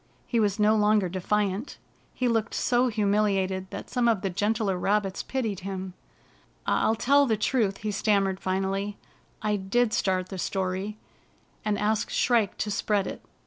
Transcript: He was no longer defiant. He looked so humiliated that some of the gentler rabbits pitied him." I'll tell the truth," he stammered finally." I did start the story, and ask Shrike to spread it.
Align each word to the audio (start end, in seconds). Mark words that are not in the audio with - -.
He 0.25 0.39
was 0.39 0.57
no 0.59 0.75
longer 0.75 1.07
defiant. 1.09 1.77
He 2.11 2.27
looked 2.27 2.55
so 2.55 2.87
humiliated 2.87 3.69
that 3.69 3.87
some 3.91 4.07
of 4.07 4.21
the 4.21 4.31
gentler 4.31 4.75
rabbits 4.75 5.21
pitied 5.21 5.59
him." 5.59 5.93
I'll 6.65 6.95
tell 6.95 7.27
the 7.27 7.37
truth," 7.37 7.77
he 7.85 7.91
stammered 7.91 8.39
finally." 8.39 8.97
I 9.43 9.57
did 9.57 9.93
start 9.93 10.29
the 10.29 10.39
story, 10.39 10.97
and 11.63 11.77
ask 11.77 12.09
Shrike 12.09 12.57
to 12.57 12.71
spread 12.71 13.05
it. 13.05 13.21